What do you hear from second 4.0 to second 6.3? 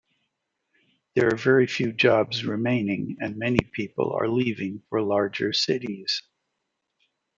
are leaving for larger cities.